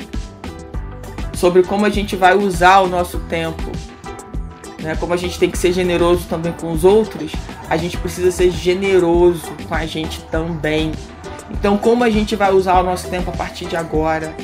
Sobre 1.33 1.63
como 1.63 1.87
a 1.87 1.89
gente 1.89 2.17
vai 2.17 2.37
usar 2.37 2.81
o 2.81 2.87
nosso 2.87 3.19
tempo. 3.21 3.73
Né? 4.79 4.95
Como 5.01 5.15
a 5.15 5.17
gente 5.17 5.39
tem 5.39 5.51
que 5.51 5.57
ser 5.57 5.73
generoso 5.73 6.27
também 6.29 6.53
com 6.53 6.71
os 6.71 6.85
outros, 6.85 7.33
a 7.71 7.79
gente 7.79 7.97
precisa 7.97 8.31
ser 8.31 8.51
generoso 8.51 9.51
com 9.67 9.75
a 9.75 9.87
gente 9.87 10.21
também. 10.25 10.93
Então, 11.51 11.79
como 11.79 12.05
a 12.05 12.11
gente 12.11 12.37
vai 12.37 12.53
usar 12.53 12.79
o 12.79 12.83
nosso 12.83 13.09
tempo 13.09 13.31
a 13.31 13.35
partir 13.35 13.65
de 13.65 13.77
agora? 13.77 14.37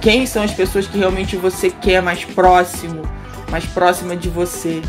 Quem 0.00 0.24
são 0.24 0.42
as 0.42 0.52
pessoas 0.52 0.86
que 0.86 0.96
realmente 0.96 1.36
você 1.36 1.70
quer 1.70 2.00
mais 2.00 2.24
próximo, 2.24 3.02
mais 3.50 3.66
próxima 3.66 4.16
de 4.16 4.30
você? 4.30 4.80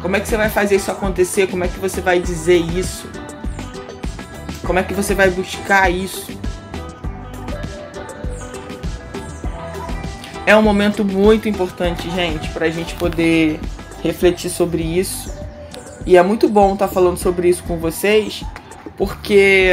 Como 0.00 0.16
é 0.16 0.20
que 0.20 0.26
você 0.26 0.36
vai 0.38 0.48
fazer 0.48 0.76
isso 0.76 0.90
acontecer? 0.90 1.46
Como 1.48 1.62
é 1.62 1.68
que 1.68 1.78
você 1.78 2.00
vai 2.00 2.20
dizer 2.20 2.56
isso? 2.56 3.06
Como 4.64 4.78
é 4.78 4.82
que 4.82 4.94
você 4.94 5.14
vai 5.14 5.28
buscar 5.30 5.90
isso? 5.90 6.32
É 10.46 10.56
um 10.56 10.62
momento 10.62 11.04
muito 11.04 11.46
importante, 11.46 12.10
gente, 12.10 12.48
para 12.48 12.64
a 12.64 12.70
gente 12.70 12.94
poder 12.94 13.60
refletir 14.02 14.48
sobre 14.48 14.82
isso. 14.82 15.30
E 16.06 16.16
é 16.16 16.22
muito 16.22 16.48
bom 16.48 16.72
estar 16.72 16.88
tá 16.88 16.94
falando 16.94 17.18
sobre 17.18 17.50
isso 17.50 17.62
com 17.64 17.76
vocês, 17.76 18.42
porque 18.96 19.70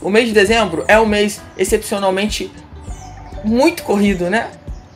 o 0.00 0.08
mês 0.08 0.28
de 0.28 0.32
dezembro 0.32 0.84
é 0.86 1.00
um 1.00 1.06
mês 1.06 1.42
excepcionalmente 1.58 2.48
muito 3.46 3.84
corrido, 3.84 4.28
né? 4.28 4.50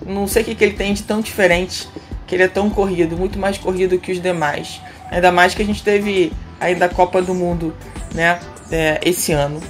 Não 0.04 0.26
sei 0.26 0.42
o 0.42 0.44
que, 0.44 0.54
que 0.54 0.64
ele 0.64 0.74
tem 0.74 0.92
de 0.92 1.04
tão 1.04 1.20
diferente, 1.20 1.88
que 2.26 2.34
ele 2.34 2.42
é 2.42 2.48
tão 2.48 2.68
corrido, 2.68 3.16
muito 3.16 3.38
mais 3.38 3.56
corrido 3.56 3.98
que 3.98 4.10
os 4.10 4.20
demais. 4.20 4.80
Ainda 5.10 5.30
mais 5.30 5.54
que 5.54 5.62
a 5.62 5.64
gente 5.64 5.82
teve 5.82 6.32
ainda 6.58 6.86
a 6.86 6.88
Copa 6.88 7.22
do 7.22 7.34
Mundo, 7.34 7.74
né? 8.14 8.40
É, 8.70 9.00
esse 9.04 9.32
ano. 9.32 9.60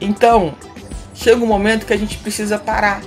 Então, 0.00 0.54
chega 1.14 1.42
um 1.42 1.46
momento 1.46 1.86
que 1.86 1.92
a 1.92 1.96
gente 1.96 2.18
precisa 2.18 2.58
parar. 2.58 3.02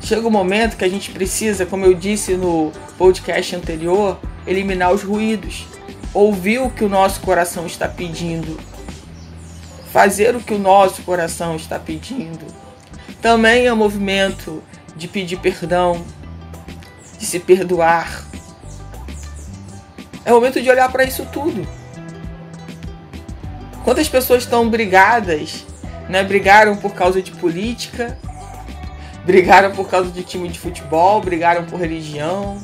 Chega 0.00 0.26
um 0.26 0.30
momento 0.30 0.76
que 0.76 0.84
a 0.84 0.88
gente 0.88 1.10
precisa, 1.12 1.64
como 1.64 1.86
eu 1.86 1.94
disse 1.94 2.36
no 2.36 2.72
podcast 2.98 3.54
anterior, 3.54 4.18
eliminar 4.46 4.92
os 4.92 5.02
ruídos. 5.02 5.66
Ouvir 6.12 6.58
o 6.58 6.70
que 6.70 6.84
o 6.84 6.88
nosso 6.88 7.20
coração 7.20 7.66
está 7.66 7.88
pedindo. 7.88 8.58
Fazer 9.92 10.34
o 10.34 10.40
que 10.40 10.54
o 10.54 10.58
nosso 10.58 11.02
coração 11.02 11.54
está 11.56 11.78
pedindo 11.78 12.61
também 13.22 13.66
é 13.66 13.72
um 13.72 13.76
movimento 13.76 14.62
de 14.96 15.06
pedir 15.06 15.38
perdão, 15.38 16.04
de 17.18 17.24
se 17.24 17.38
perdoar. 17.38 18.24
É 20.24 20.32
o 20.32 20.34
momento 20.34 20.60
de 20.60 20.68
olhar 20.68 20.90
para 20.90 21.04
isso 21.04 21.24
tudo. 21.32 21.66
Quantas 23.84 24.08
pessoas 24.08 24.42
estão 24.42 24.68
brigadas, 24.68 25.64
né? 26.08 26.24
Brigaram 26.24 26.76
por 26.76 26.94
causa 26.94 27.22
de 27.22 27.30
política, 27.30 28.18
brigaram 29.24 29.70
por 29.70 29.88
causa 29.88 30.10
de 30.10 30.24
time 30.24 30.48
de 30.48 30.58
futebol, 30.58 31.20
brigaram 31.20 31.64
por 31.64 31.78
religião, 31.78 32.60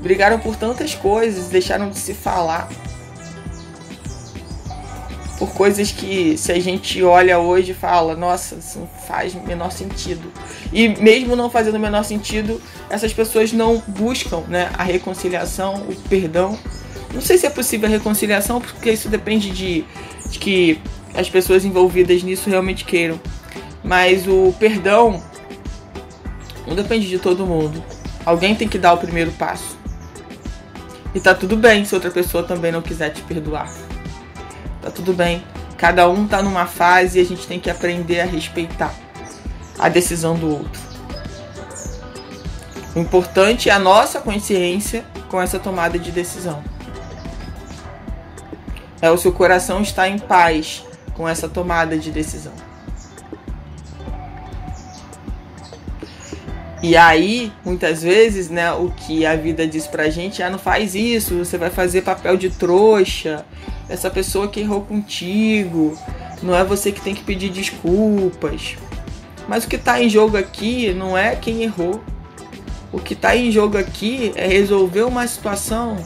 brigaram 0.00 0.38
por 0.38 0.54
tantas 0.54 0.94
coisas, 0.94 1.48
deixaram 1.48 1.88
de 1.88 1.98
se 1.98 2.12
falar 2.12 2.68
por 5.44 5.52
coisas 5.52 5.92
que 5.92 6.38
se 6.38 6.50
a 6.50 6.58
gente 6.58 7.02
olha 7.02 7.38
hoje 7.38 7.74
fala, 7.74 8.16
nossa, 8.16 8.54
isso 8.54 8.78
não 8.78 8.86
faz 9.06 9.34
menor 9.34 9.70
sentido. 9.70 10.32
E 10.72 10.88
mesmo 10.88 11.36
não 11.36 11.50
fazendo 11.50 11.78
menor 11.78 12.02
sentido, 12.02 12.60
essas 12.88 13.12
pessoas 13.12 13.52
não 13.52 13.82
buscam 13.86 14.40
né, 14.48 14.70
a 14.72 14.82
reconciliação, 14.82 15.86
o 15.86 15.94
perdão. 16.08 16.58
Não 17.12 17.20
sei 17.20 17.36
se 17.36 17.46
é 17.46 17.50
possível 17.50 17.86
a 17.86 17.90
reconciliação, 17.90 18.58
porque 18.58 18.90
isso 18.90 19.10
depende 19.10 19.50
de, 19.50 19.84
de 20.30 20.38
que 20.38 20.80
as 21.14 21.28
pessoas 21.28 21.62
envolvidas 21.62 22.22
nisso 22.22 22.48
realmente 22.48 22.84
queiram. 22.84 23.20
Mas 23.82 24.26
o 24.26 24.54
perdão 24.58 25.22
não 26.66 26.74
depende 26.74 27.06
de 27.06 27.18
todo 27.18 27.44
mundo. 27.44 27.84
Alguém 28.24 28.54
tem 28.54 28.66
que 28.66 28.78
dar 28.78 28.94
o 28.94 28.96
primeiro 28.96 29.30
passo. 29.32 29.76
E 31.14 31.20
tá 31.20 31.34
tudo 31.34 31.54
bem 31.54 31.84
se 31.84 31.94
outra 31.94 32.10
pessoa 32.10 32.42
também 32.42 32.72
não 32.72 32.80
quiser 32.80 33.10
te 33.10 33.20
perdoar 33.22 33.70
tudo 34.94 35.12
bem. 35.12 35.44
Cada 35.76 36.08
um 36.08 36.26
tá 36.26 36.42
numa 36.42 36.66
fase 36.66 37.18
e 37.18 37.22
a 37.22 37.24
gente 37.24 37.46
tem 37.46 37.58
que 37.58 37.68
aprender 37.68 38.20
a 38.20 38.24
respeitar 38.24 38.94
a 39.78 39.88
decisão 39.88 40.36
do 40.36 40.50
outro. 40.50 40.80
O 42.94 43.00
importante 43.00 43.68
é 43.68 43.72
a 43.72 43.78
nossa 43.78 44.20
consciência 44.20 45.04
com 45.28 45.40
essa 45.40 45.58
tomada 45.58 45.98
de 45.98 46.12
decisão. 46.12 46.62
É 49.02 49.10
o 49.10 49.18
seu 49.18 49.32
coração 49.32 49.82
estar 49.82 50.08
em 50.08 50.18
paz 50.18 50.84
com 51.14 51.28
essa 51.28 51.48
tomada 51.48 51.98
de 51.98 52.10
decisão. 52.10 52.52
E 56.82 56.96
aí, 56.96 57.50
muitas 57.64 58.02
vezes, 58.02 58.50
né, 58.50 58.70
o 58.72 58.90
que 58.90 59.24
a 59.24 59.34
vida 59.34 59.66
diz 59.66 59.86
pra 59.86 60.10
gente 60.10 60.42
é: 60.42 60.44
ah, 60.44 60.50
não 60.50 60.58
faz 60.58 60.94
isso, 60.94 61.38
você 61.38 61.56
vai 61.56 61.70
fazer 61.70 62.02
papel 62.02 62.36
de 62.36 62.50
trouxa, 62.50 63.44
essa 63.88 64.10
pessoa 64.10 64.48
que 64.48 64.60
errou 64.60 64.82
contigo, 64.82 65.96
não 66.42 66.54
é 66.54 66.64
você 66.64 66.92
que 66.92 67.00
tem 67.00 67.14
que 67.14 67.22
pedir 67.22 67.50
desculpas. 67.50 68.76
Mas 69.48 69.64
o 69.64 69.68
que 69.68 69.76
está 69.76 70.02
em 70.02 70.08
jogo 70.08 70.36
aqui 70.36 70.92
não 70.94 71.16
é 71.16 71.36
quem 71.36 71.62
errou. 71.62 72.02
O 72.92 72.98
que 72.98 73.14
está 73.14 73.36
em 73.36 73.50
jogo 73.50 73.76
aqui 73.76 74.32
é 74.36 74.46
resolver 74.46 75.02
uma 75.02 75.26
situação 75.26 75.96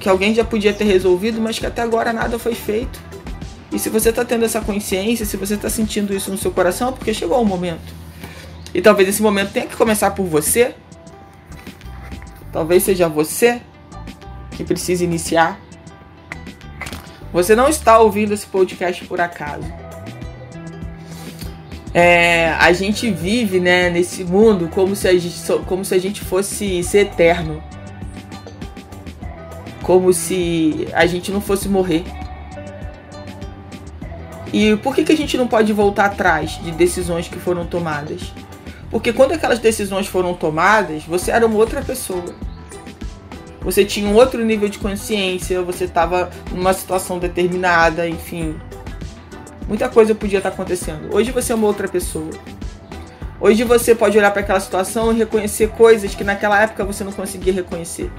que 0.00 0.08
alguém 0.08 0.34
já 0.34 0.44
podia 0.44 0.72
ter 0.72 0.84
resolvido, 0.84 1.40
mas 1.40 1.58
que 1.58 1.66
até 1.66 1.82
agora 1.82 2.12
nada 2.12 2.38
foi 2.38 2.54
feito. 2.54 3.00
E 3.70 3.78
se 3.78 3.90
você 3.90 4.10
está 4.10 4.24
tendo 4.24 4.44
essa 4.44 4.60
consciência, 4.60 5.26
se 5.26 5.36
você 5.36 5.54
está 5.54 5.68
sentindo 5.68 6.14
isso 6.14 6.30
no 6.30 6.38
seu 6.38 6.50
coração, 6.50 6.88
é 6.88 6.92
porque 6.92 7.12
chegou 7.12 7.40
o 7.40 7.44
momento. 7.44 7.92
E 8.72 8.80
talvez 8.80 9.08
esse 9.08 9.20
momento 9.20 9.52
tenha 9.52 9.66
que 9.66 9.76
começar 9.76 10.12
por 10.12 10.24
você. 10.24 10.74
Talvez 12.52 12.82
seja 12.82 13.08
você 13.08 13.60
que 14.52 14.64
precise 14.64 15.04
iniciar. 15.04 15.60
Você 17.32 17.54
não 17.54 17.68
está 17.68 17.98
ouvindo 17.98 18.32
esse 18.32 18.46
podcast 18.46 19.04
por 19.04 19.20
acaso. 19.20 19.66
É, 21.92 22.50
a 22.58 22.72
gente 22.72 23.10
vive 23.10 23.60
né, 23.60 23.90
nesse 23.90 24.24
mundo 24.24 24.68
como 24.68 24.94
se, 24.94 25.08
a 25.08 25.12
gente, 25.12 25.36
como 25.66 25.84
se 25.84 25.94
a 25.94 25.98
gente 25.98 26.20
fosse 26.20 26.82
ser 26.82 26.98
eterno. 27.00 27.62
Como 29.82 30.12
se 30.12 30.88
a 30.92 31.06
gente 31.06 31.30
não 31.30 31.40
fosse 31.40 31.68
morrer. 31.68 32.04
E 34.52 34.76
por 34.76 34.94
que, 34.94 35.04
que 35.04 35.12
a 35.12 35.16
gente 35.16 35.36
não 35.36 35.46
pode 35.46 35.72
voltar 35.72 36.06
atrás 36.06 36.62
de 36.62 36.70
decisões 36.72 37.28
que 37.28 37.38
foram 37.38 37.66
tomadas? 37.66 38.32
Porque 38.90 39.12
quando 39.12 39.32
aquelas 39.32 39.58
decisões 39.58 40.06
foram 40.06 40.34
tomadas, 40.34 41.04
você 41.04 41.30
era 41.30 41.46
uma 41.46 41.56
outra 41.56 41.82
pessoa. 41.82 42.34
Você 43.62 43.84
tinha 43.84 44.08
um 44.08 44.14
outro 44.14 44.44
nível 44.44 44.68
de 44.68 44.78
consciência, 44.78 45.60
você 45.62 45.84
estava 45.84 46.30
numa 46.52 46.72
situação 46.72 47.18
determinada, 47.18 48.08
enfim. 48.08 48.54
Muita 49.66 49.88
coisa 49.88 50.14
podia 50.14 50.38
estar 50.38 50.50
acontecendo. 50.50 51.14
Hoje 51.14 51.32
você 51.32 51.52
é 51.52 51.54
uma 51.54 51.66
outra 51.66 51.88
pessoa. 51.88 52.30
Hoje 53.40 53.64
você 53.64 53.94
pode 53.94 54.16
olhar 54.16 54.30
para 54.30 54.40
aquela 54.40 54.60
situação 54.60 55.12
e 55.12 55.18
reconhecer 55.18 55.68
coisas 55.70 56.14
que 56.14 56.24
naquela 56.24 56.60
época 56.62 56.84
você 56.84 57.04
não 57.04 57.12
conseguia 57.12 57.52
reconhecer. 57.52 58.10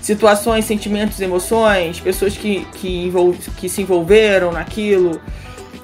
Situações, 0.00 0.66
sentimentos, 0.66 1.20
emoções, 1.20 1.98
pessoas 1.98 2.36
que, 2.36 2.66
que, 2.74 3.10
que 3.56 3.68
se 3.68 3.82
envolveram 3.82 4.52
naquilo, 4.52 5.20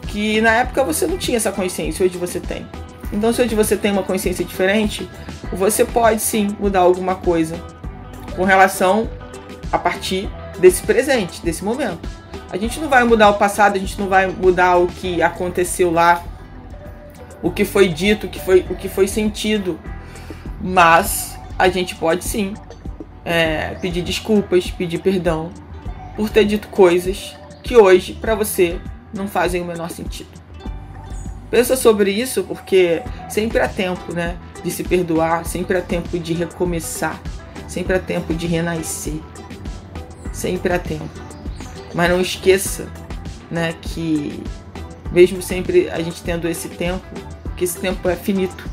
que 0.08 0.40
na 0.42 0.56
época 0.56 0.84
você 0.84 1.06
não 1.06 1.16
tinha 1.16 1.38
essa 1.38 1.50
consciência, 1.50 2.04
hoje 2.04 2.18
você 2.18 2.38
tem. 2.38 2.66
Então, 3.12 3.32
se 3.32 3.42
hoje 3.42 3.54
você 3.54 3.76
tem 3.76 3.90
uma 3.90 4.02
consciência 4.02 4.44
diferente, 4.44 5.08
você 5.52 5.84
pode 5.84 6.20
sim 6.20 6.54
mudar 6.60 6.80
alguma 6.80 7.14
coisa 7.14 7.79
com 8.36 8.44
relação 8.44 9.08
a 9.72 9.78
partir 9.78 10.28
desse 10.58 10.82
presente, 10.82 11.42
desse 11.42 11.64
momento. 11.64 12.08
A 12.50 12.56
gente 12.56 12.80
não 12.80 12.88
vai 12.88 13.04
mudar 13.04 13.30
o 13.30 13.34
passado, 13.34 13.76
a 13.76 13.78
gente 13.78 13.98
não 13.98 14.08
vai 14.08 14.26
mudar 14.26 14.76
o 14.76 14.86
que 14.86 15.22
aconteceu 15.22 15.90
lá, 15.90 16.22
o 17.42 17.50
que 17.50 17.64
foi 17.64 17.88
dito, 17.88 18.26
o 18.26 18.30
que 18.30 18.40
foi, 18.40 18.66
o 18.68 18.74
que 18.74 18.88
foi 18.88 19.06
sentido, 19.06 19.78
mas 20.60 21.38
a 21.58 21.68
gente 21.68 21.94
pode 21.94 22.24
sim 22.24 22.54
é, 23.24 23.76
pedir 23.80 24.02
desculpas, 24.02 24.70
pedir 24.70 24.98
perdão 24.98 25.50
por 26.16 26.28
ter 26.28 26.44
dito 26.44 26.68
coisas 26.68 27.36
que 27.62 27.76
hoje 27.76 28.14
para 28.14 28.34
você 28.34 28.78
não 29.12 29.28
fazem 29.28 29.62
o 29.62 29.64
menor 29.64 29.90
sentido. 29.90 30.40
Pensa 31.50 31.76
sobre 31.76 32.12
isso 32.12 32.44
porque 32.44 33.02
sempre 33.28 33.58
há 33.60 33.68
tempo, 33.68 34.12
né, 34.12 34.36
de 34.62 34.70
se 34.70 34.84
perdoar, 34.84 35.44
sempre 35.44 35.76
há 35.76 35.80
tempo 35.80 36.18
de 36.18 36.32
recomeçar, 36.32 37.20
sempre 37.70 37.94
há 37.94 38.00
tempo 38.00 38.34
de 38.34 38.48
renascer. 38.48 39.20
Sempre 40.32 40.72
há 40.72 40.78
tempo. 40.78 41.08
Mas 41.94 42.10
não 42.10 42.20
esqueça, 42.20 42.88
né, 43.50 43.74
que 43.80 44.42
mesmo 45.12 45.40
sempre 45.40 45.88
a 45.88 46.00
gente 46.02 46.20
tendo 46.22 46.48
esse 46.48 46.68
tempo, 46.68 47.06
que 47.56 47.64
esse 47.64 47.78
tempo 47.78 48.08
é 48.08 48.16
finito. 48.16 48.68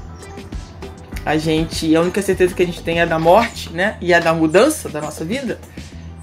A 1.24 1.38
gente, 1.38 1.96
a 1.96 2.02
única 2.02 2.22
certeza 2.22 2.56
que 2.56 2.64
a 2.64 2.66
gente 2.66 2.82
tem 2.82 3.00
é 3.00 3.06
da 3.06 3.20
morte, 3.20 3.72
né, 3.72 3.98
e 4.02 4.14
é 4.14 4.20
da 4.20 4.34
mudança 4.34 4.90
da 4.90 5.00
nossa 5.00 5.24
vida. 5.24 5.60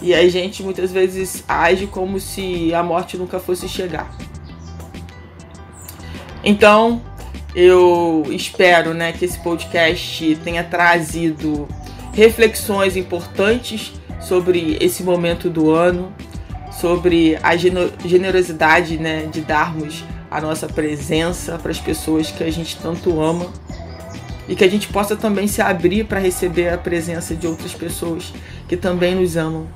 E 0.03 0.13
a 0.13 0.29
gente 0.29 0.63
muitas 0.63 0.91
vezes 0.91 1.45
age 1.47 1.87
como 1.87 2.19
se 2.19 2.75
a 2.75 2.83
morte 2.83 3.17
nunca 3.17 3.39
fosse 3.39 3.69
chegar. 3.69 4.11
Então, 6.43 7.01
eu 7.55 8.25
espero 8.31 8.93
né, 8.93 9.13
que 9.13 9.25
esse 9.25 9.39
podcast 9.39 10.37
tenha 10.43 10.65
trazido 10.65 11.69
reflexões 12.15 12.97
importantes 12.97 13.93
sobre 14.21 14.79
esse 14.81 15.03
momento 15.03 15.51
do 15.51 15.71
ano, 15.71 16.13
sobre 16.81 17.39
a 17.43 17.57
generosidade 17.57 18.97
né, 18.99 19.27
de 19.27 19.41
darmos 19.41 20.05
a 20.31 20.41
nossa 20.41 20.67
presença 20.67 21.59
para 21.59 21.71
as 21.71 21.79
pessoas 21.79 22.31
que 22.31 22.43
a 22.43 22.51
gente 22.51 22.77
tanto 22.79 23.21
ama 23.21 23.47
e 24.49 24.57
que 24.57 24.65
a 24.65 24.69
gente 24.69 24.89
possa 24.89 25.15
também 25.17 25.47
se 25.47 25.63
abrir 25.63 26.05
para 26.05 26.19
receber 26.19 26.69
a 26.69 26.79
presença 26.79 27.35
de 27.35 27.47
outras 27.47 27.73
pessoas 27.73 28.33
que 28.69 28.77
também 28.77 29.15
nos 29.15 29.37
amam. 29.37 29.67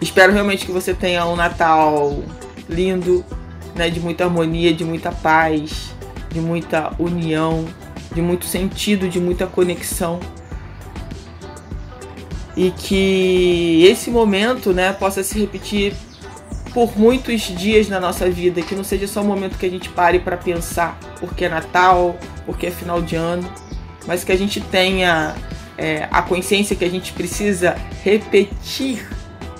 Espero 0.00 0.32
realmente 0.32 0.66
que 0.66 0.72
você 0.72 0.92
tenha 0.92 1.26
um 1.26 1.34
Natal 1.34 2.22
lindo, 2.68 3.24
né, 3.74 3.88
de 3.88 3.98
muita 3.98 4.24
harmonia, 4.24 4.72
de 4.72 4.84
muita 4.84 5.10
paz, 5.10 5.94
de 6.30 6.40
muita 6.40 6.92
união, 6.98 7.64
de 8.16 8.22
muito 8.22 8.46
sentido, 8.46 9.10
de 9.10 9.20
muita 9.20 9.46
conexão. 9.46 10.18
E 12.56 12.70
que 12.70 13.84
esse 13.86 14.10
momento, 14.10 14.72
né, 14.72 14.94
possa 14.94 15.22
se 15.22 15.38
repetir 15.38 15.94
por 16.72 16.98
muitos 16.98 17.42
dias 17.42 17.88
na 17.88 18.00
nossa 18.00 18.30
vida, 18.30 18.62
que 18.62 18.74
não 18.74 18.82
seja 18.82 19.06
só 19.06 19.20
um 19.20 19.26
momento 19.26 19.58
que 19.58 19.66
a 19.66 19.70
gente 19.70 19.90
pare 19.90 20.18
para 20.18 20.38
pensar, 20.38 20.98
porque 21.20 21.44
é 21.44 21.48
Natal, 21.50 22.18
porque 22.46 22.66
é 22.66 22.70
final 22.70 23.02
de 23.02 23.16
ano, 23.16 23.46
mas 24.06 24.24
que 24.24 24.32
a 24.32 24.36
gente 24.36 24.62
tenha 24.62 25.34
é, 25.76 26.08
a 26.10 26.22
consciência 26.22 26.74
que 26.74 26.84
a 26.84 26.90
gente 26.90 27.12
precisa 27.12 27.76
repetir 28.02 29.06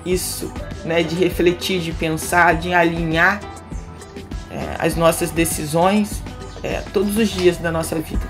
isso, 0.06 0.50
né, 0.82 1.02
de 1.02 1.14
refletir, 1.14 1.80
de 1.80 1.92
pensar, 1.92 2.54
de 2.54 2.72
alinhar 2.72 3.40
é, 4.50 4.76
as 4.78 4.96
nossas 4.96 5.30
decisões 5.30 6.22
é, 6.62 6.82
todos 6.92 7.18
os 7.18 7.28
dias 7.28 7.58
da 7.58 7.70
nossa 7.70 7.96
vida. 7.96 8.25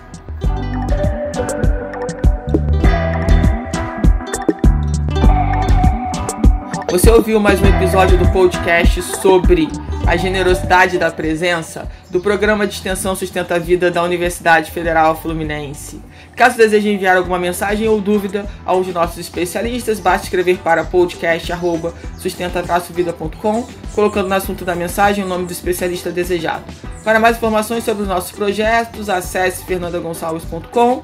Você 6.97 7.11
ouviu 7.11 7.39
mais 7.39 7.61
um 7.61 7.67
episódio 7.67 8.17
do 8.17 8.27
podcast 8.33 9.03
sobre 9.21 9.69
a 10.07 10.17
generosidade 10.17 10.97
da 10.97 11.11
presença 11.11 11.87
do 12.09 12.21
programa 12.21 12.67
de 12.67 12.73
extensão 12.73 13.15
Sustenta 13.15 13.57
a 13.57 13.59
Vida 13.59 13.91
da 13.91 14.03
Universidade 14.03 14.71
Federal 14.71 15.15
Fluminense. 15.21 16.01
Caso 16.35 16.57
deseje 16.57 16.89
enviar 16.89 17.19
alguma 17.19 17.39
mensagem 17.39 17.87
ou 17.87 18.01
dúvida 18.01 18.47
a 18.65 18.75
um 18.75 18.81
de 18.81 18.95
nossos 18.95 19.19
especialistas, 19.19 20.01
basta 20.01 20.25
escrever 20.25 20.57
para 20.65 20.85
podcast@sustenta-vida.com, 20.85 23.67
colocando 23.95 24.31
no 24.31 24.35
assunto 24.35 24.65
da 24.65 24.75
mensagem 24.75 25.23
o 25.23 25.29
nome 25.29 25.45
do 25.45 25.53
especialista 25.53 26.11
desejado. 26.11 26.65
Para 27.05 27.21
mais 27.21 27.37
informações 27.37 27.85
sobre 27.85 28.05
os 28.05 28.09
nossos 28.09 28.33
projetos, 28.33 29.11
acesse 29.11 29.67
fernandagonçalves.com, 29.67 31.03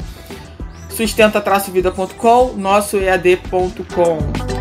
sustenta-vida.com, 0.88 2.54
nosso 2.56 2.96
ead.com. 2.96 4.51